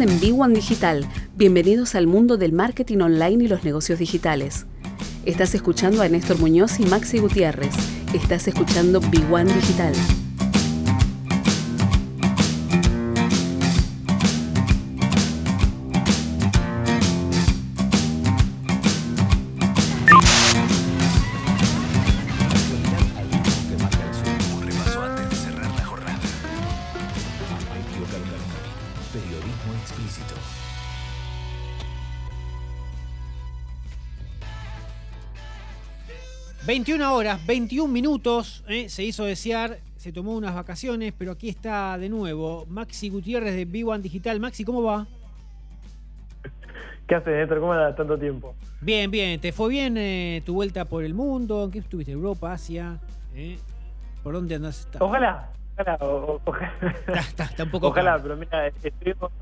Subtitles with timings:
[0.00, 1.04] En B1 Digital.
[1.34, 4.64] Bienvenidos al mundo del marketing online y los negocios digitales.
[5.24, 7.74] Estás escuchando a Néstor Muñoz y Maxi Gutiérrez.
[8.14, 9.94] Estás escuchando B1 Digital.
[36.68, 38.90] 21 horas, 21 minutos, ¿eh?
[38.90, 43.66] se hizo desear, se tomó unas vacaciones, pero aquí está de nuevo Maxi Gutiérrez de
[43.66, 44.38] B1 Digital.
[44.38, 45.06] Maxi, ¿cómo va?
[47.06, 47.60] ¿Qué haces, Néstor?
[47.60, 48.54] ¿Cómo da tanto tiempo?
[48.82, 49.40] Bien, bien.
[49.40, 51.64] ¿Te fue bien eh, tu vuelta por el mundo?
[51.64, 52.12] ¿En qué estuviste?
[52.12, 52.98] ¿Europa, Asia?
[53.34, 53.56] ¿Eh?
[54.22, 54.90] ¿Por dónde andas?
[55.00, 55.96] Ojalá, ojalá.
[56.44, 56.72] ojalá.
[57.16, 59.32] Está, un poco Ojalá, pero mira, estuvimos...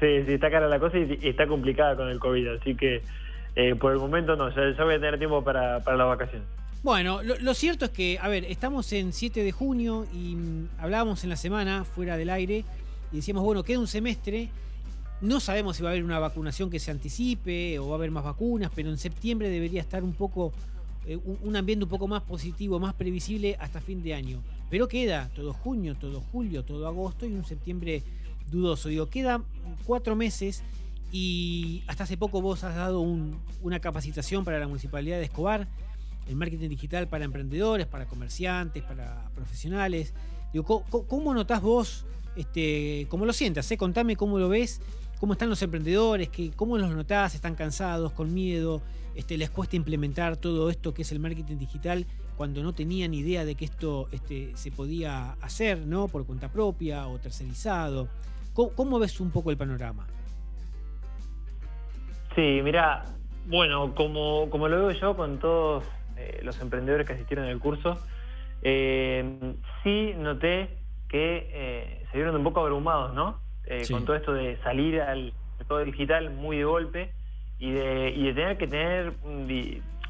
[0.00, 3.02] Sí, sí, está cara la cosa y está complicada con el COVID, así que
[3.54, 6.42] eh, por el momento no, ya, voy a tener tiempo para, para la vacación.
[6.82, 11.22] Bueno, lo, cierto es que, a ver, estamos en 7 de junio y mm, hablábamos
[11.22, 12.64] en la semana fuera del aire
[13.12, 14.48] y decíamos, bueno, queda un semestre,
[15.20, 18.10] no sabemos si va a haber una vacunación que se anticipe o va a haber
[18.10, 20.52] más vacunas, pero en septiembre debería estar un poco,
[21.06, 24.42] eh, un ambiente un poco más positivo, más previsible hasta fin de año.
[24.68, 28.02] Pero queda todo junio, todo julio, todo agosto y un septiembre
[28.50, 28.88] dudoso.
[28.88, 29.44] Digo, quedan
[29.86, 30.64] cuatro meses
[31.12, 35.68] y hasta hace poco vos has dado una capacitación para la Municipalidad de Escobar,
[36.26, 40.14] el marketing digital para emprendedores, para comerciantes, para profesionales.
[40.54, 43.70] Digo, ¿cómo, notás vos, este, cómo lo sientas?
[43.76, 44.80] Contame cómo lo ves,
[45.20, 48.80] cómo están los emprendedores, cómo los notás, están cansados, con miedo,
[49.14, 52.06] este, les cuesta implementar todo esto que es el marketing digital
[52.38, 56.08] cuando no tenían idea de que esto este, se podía hacer, ¿no?
[56.08, 58.08] Por cuenta propia o tercerizado.
[58.54, 60.06] cómo ves un poco el panorama?
[62.34, 63.04] Sí, mira,
[63.46, 65.84] bueno, como, como lo veo yo con todos
[66.16, 67.98] eh, los emprendedores que asistieron al curso,
[68.62, 70.78] eh, sí noté
[71.08, 73.40] que eh, se vieron un poco abrumados, ¿no?
[73.90, 77.12] Con todo esto de salir al mercado digital muy de golpe
[77.58, 79.12] y de, y de tener que tener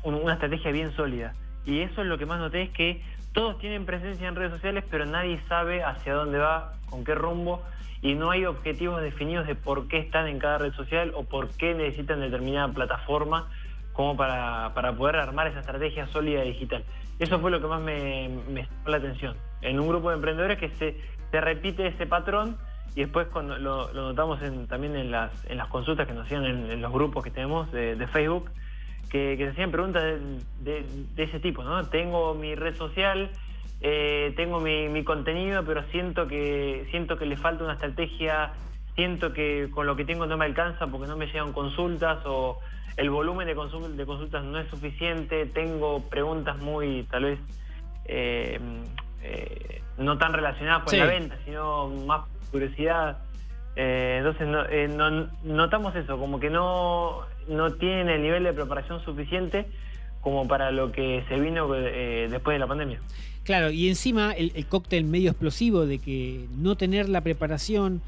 [0.03, 1.34] una estrategia bien sólida.
[1.65, 3.03] Y eso es lo que más noté, es que
[3.33, 7.62] todos tienen presencia en redes sociales, pero nadie sabe hacia dónde va, con qué rumbo,
[8.03, 11.49] y no hay objetivos definidos de por qué están en cada red social o por
[11.50, 13.49] qué necesitan determinada plataforma
[13.93, 16.84] como para, poder armar esa estrategia sólida digital.
[17.19, 19.37] Eso fue lo que más me, llamó la atención.
[19.61, 20.97] En un grupo de emprendedores que se,
[21.31, 22.56] se repite ese patrón
[22.94, 26.83] y después cuando lo, notamos también en las, en las consultas que nos hacían en,
[26.83, 28.50] los grupos que tenemos de, Facebook,
[29.11, 30.03] que, se hacían preguntas
[30.61, 31.87] de, de, ese tipo, ¿no?
[31.89, 33.31] Tengo mi red social,
[33.81, 38.53] eh, tengo mi, contenido, pero siento que, siento que le falta una estrategia,
[38.95, 42.61] siento que con lo que tengo no me alcanza porque no me llegan consultas o
[42.97, 47.39] el volumen de, de consultas no es suficiente, tengo preguntas muy, tal vez,
[48.05, 48.61] eh,
[49.23, 53.19] eh, no tan relacionadas con la venta, sino más curiosidad.
[53.77, 54.49] Entonces
[55.44, 59.66] notamos eso, como que no, no tienen el nivel de preparación suficiente
[60.21, 63.00] como para lo que se vino después de la pandemia.
[63.44, 68.00] Claro, y encima el, cóctel medio explosivo de que no tener la preparación,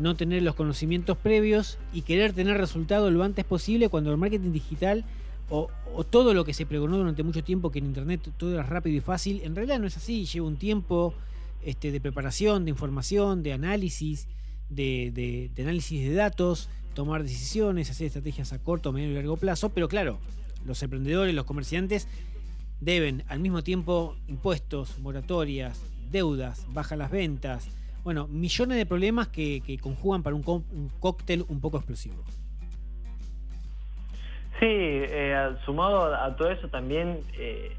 [0.00, 4.52] no tener los conocimientos previos y querer tener resultado lo antes posible cuando el marketing
[4.52, 5.04] digital
[5.50, 5.70] o,
[6.10, 9.00] todo lo que se pregonó durante mucho tiempo que en internet todo era rápido y
[9.00, 11.14] fácil, en realidad no es así, lleva un tiempo
[11.62, 14.26] este, de preparación, de información, de análisis,
[14.74, 19.70] de, de análisis de datos, tomar decisiones, hacer estrategias a corto, medio y largo plazo,
[19.70, 20.18] pero claro,
[20.64, 22.08] los emprendedores, los comerciantes
[22.80, 27.68] deben al mismo tiempo impuestos, moratorias, deudas, baja las ventas,
[28.04, 30.42] bueno, millones de problemas que, conjugan para un,
[31.00, 32.22] cóctel un poco explosivo.
[34.58, 37.72] Sí, eh, sumado a todo eso también eh,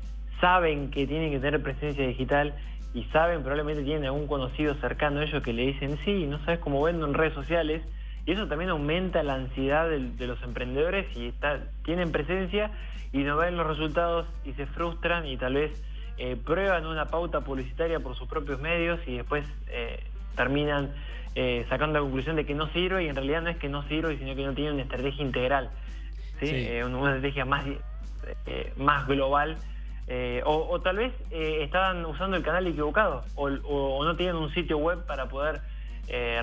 [0.44, 2.54] saben que tienen que tener presencia digital
[2.94, 6.60] y saben, probablemente tienen algún conocido cercano a ellos que le dicen, sí, no sabes
[6.60, 7.81] cómo vendo en redes sociales,
[8.25, 12.72] y eso también aumenta la ansiedad de, los emprendedores y está, tienen presencia
[13.13, 15.72] y no ven los resultados y se frustran y tal vez
[16.18, 20.04] eh, prueban una pauta publicitaria por sus propios medios y después eh,
[20.36, 20.92] terminan
[21.36, 23.84] eh, sacando la conclusión de que no sirve y en realidad no es que no
[23.88, 25.69] sirve, sino que no tienen una estrategia integral,
[26.42, 26.68] ¿sí?
[26.86, 27.66] una estrategia más,
[28.75, 29.57] más global.
[30.46, 35.28] O, tal vez estaban usando el canal equivocado o, no tienen un sitio web para
[35.28, 35.62] poder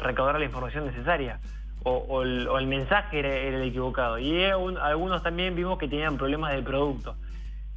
[0.03, 1.39] recaudar la información necesaria
[1.85, 4.19] o, el, mensaje era, el equivocado.
[4.19, 7.17] Y algunos también vimos que tenían problemas de producto,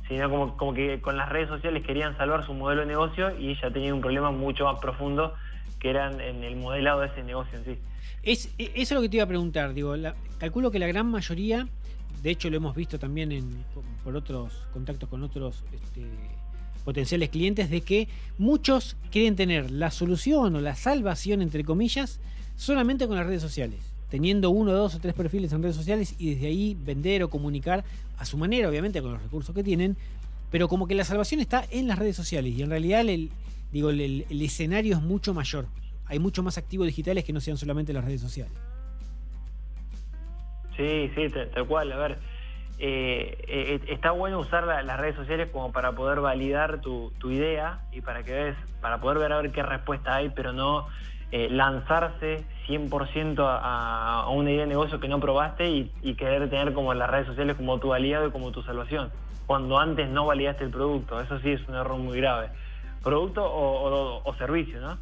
[0.08, 3.56] sino como, como que con las redes sociales querían salvar su modelo de negocio y
[3.56, 5.34] ya tenían un problema mucho más profundo
[5.80, 7.80] que eran en el modelado de ese negocio en sí.
[8.24, 9.96] Es, e, eso es lo que te iba a preguntar, digo,
[10.40, 11.68] calculo que la gran mayoría,
[12.24, 13.66] de hecho lo hemos visto también en,
[14.04, 16.06] por otros contactos con otros este,
[16.84, 22.20] potenciales clientes, de que muchos quieren tener la solución o la salvación, entre comillas,
[22.56, 23.80] solamente con las redes sociales,
[24.10, 27.84] teniendo uno, dos o tres perfiles en redes sociales y desde ahí vender o comunicar
[28.18, 29.98] a su manera, obviamente con los recursos que tienen,
[30.50, 33.32] pero como que la salvación está en las redes sociales y en realidad el,
[33.72, 35.68] digo, el, escenario es mucho mayor.
[36.06, 38.54] Hay mucho más activos digitales que no sean solamente las redes sociales.
[40.78, 41.92] Sí, sí, tal cual.
[41.92, 42.18] A ver,
[42.80, 48.02] eh, eh, está bueno usar las redes sociales como para poder validar tu, idea y
[48.02, 50.88] para que ves, para poder ver a ver qué respuesta hay, pero no
[51.32, 56.74] eh, lanzarse 100% a, a, una idea de negocio que no probaste y, querer tener
[56.74, 59.12] como las redes sociales como tu aliado y como tu salvación,
[59.46, 61.22] cuando antes no validaste el producto.
[61.22, 62.50] Eso sí es un error muy grave
[63.04, 64.98] producto o, servicio, ¿no?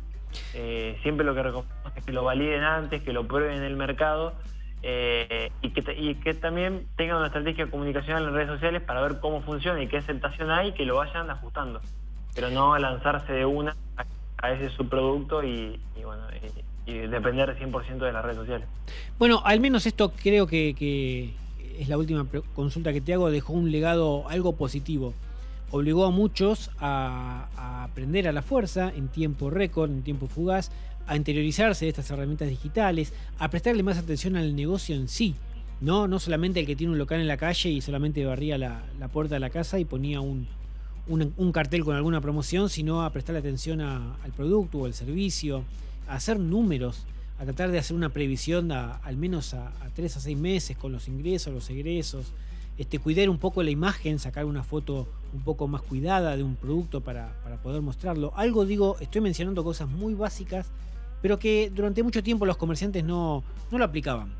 [0.53, 3.77] Eh, siempre lo que recomiendo es que lo validen antes, que lo prueben en el
[3.77, 4.33] mercado
[4.83, 9.19] eh, y, que, que también tengan una estrategia de comunicación en redes sociales para ver
[9.19, 11.81] cómo funciona y qué aceptación hay y que lo vayan ajustando.
[12.33, 13.75] Pero no lanzarse de una
[14.41, 16.23] a ese subproducto y, y bueno,
[16.87, 18.67] y, depender 100% de las redes sociales.
[19.19, 21.33] Bueno, al menos esto creo que, que
[21.77, 25.13] es la última consulta que te hago, dejó un legado algo positivo
[25.71, 30.71] obligó a muchos a, aprender a la fuerza en tiempo récord, en tiempo fugaz,
[31.07, 35.35] a interiorizarse de estas herramientas digitales, a prestarle más atención al negocio en sí.
[35.79, 38.83] No, no solamente el que tiene un local en la calle y solamente barría la,
[39.11, 40.47] puerta de la casa y ponía un,
[41.51, 45.63] cartel con alguna promoción, sino a prestarle atención al producto o al servicio,
[46.07, 47.05] a hacer números,
[47.39, 50.91] a tratar de hacer una previsión al menos a, a, tres a seis meses con
[50.91, 52.31] los ingresos, los egresos,
[52.77, 56.55] este, cuidar un poco la imagen, sacar una foto un poco más cuidada de un
[56.55, 57.33] producto para,
[57.63, 58.33] poder mostrarlo.
[58.35, 60.71] Algo digo, estoy mencionando cosas muy básicas,
[61.21, 64.33] pero que durante mucho tiempo los comerciantes no, lo aplicaban.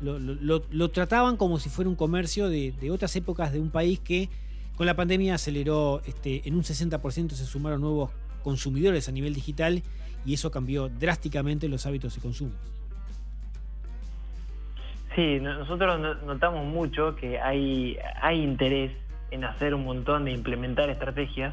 [0.00, 4.28] Lo, trataban como si fuera un comercio de, otras épocas de un país que
[4.76, 8.10] con la pandemia aceleró, este, en un 60% se sumaron nuevos
[8.44, 9.82] consumidores a nivel digital
[10.24, 12.52] y eso cambió drásticamente los hábitos de consumo.
[15.18, 18.92] Sí, nosotros notamos mucho que hay, hay interés
[19.32, 21.52] en hacer un montón de implementar estrategias,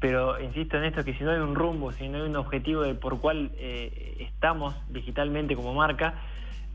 [0.00, 2.82] pero insisto en esto que si no hay un rumbo, si no hay un objetivo
[2.82, 6.14] de por cuál eh, estamos digitalmente como marca,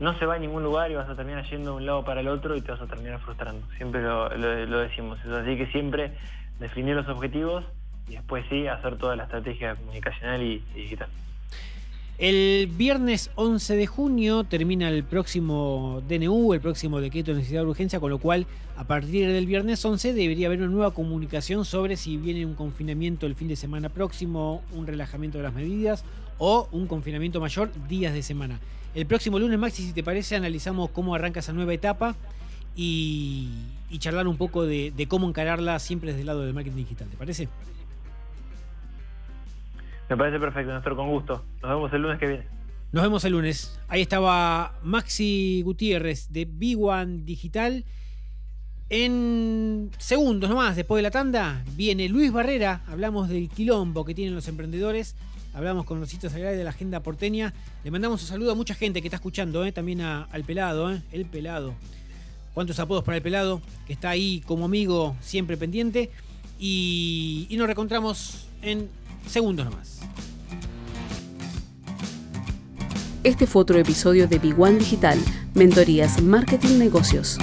[0.00, 2.22] no se va a ningún lugar y vas a terminar yendo de un lado para
[2.22, 3.66] el otro y te vas a terminar frustrando.
[3.76, 4.30] Siempre lo,
[4.78, 5.18] decimos.
[5.22, 6.12] Así que siempre
[6.58, 7.62] definir los objetivos
[8.08, 11.10] y después sí hacer toda la estrategia comunicacional y digital.
[12.18, 17.66] El viernes 11 de junio termina el próximo DNU, el próximo decreto de necesidad de
[17.66, 18.46] urgencia, con lo cual
[18.78, 23.26] a partir del viernes 11 debería haber una nueva comunicación sobre si viene un confinamiento
[23.26, 26.04] el fin de semana próximo, un relajamiento de las medidas
[26.38, 28.60] o un confinamiento mayor días de semana.
[28.94, 32.16] El próximo lunes, Maxi, si te parece, analizamos cómo arranca esa nueva etapa
[32.74, 33.50] y,
[33.98, 37.08] charlar un poco de, de cómo encararla siempre desde el lado del marketing digital.
[37.10, 37.48] ¿Te parece?
[40.08, 41.44] Me parece perfecto, Néstor, con gusto.
[41.62, 42.44] Nos vemos el lunes que viene.
[42.92, 43.78] Nos vemos el lunes.
[43.88, 47.84] Ahí estaba Maxi Gutiérrez de B1 Digital.
[48.88, 52.82] En segundos nomás, después de la tanda, viene Luis Barrera.
[52.86, 55.16] Hablamos del quilombo que tienen los emprendedores.
[55.52, 57.52] Hablamos con Rosita Sagrada de la agenda porteña.
[57.82, 59.72] Le mandamos un saludo a mucha gente que está escuchando, ¿eh?
[59.72, 61.02] también al pelado, ¿eh?
[61.10, 61.74] el pelado.
[62.54, 63.60] ¿Cuántos apodos para el pelado?
[63.86, 66.10] Que está ahí como amigo, siempre pendiente.
[66.58, 68.88] Y, y nos reencontramos en
[69.26, 69.95] segundos nomás.
[73.26, 75.18] Este fue otro episodio de Big One Digital,
[75.54, 77.36] Mentorías Marketing Negocios.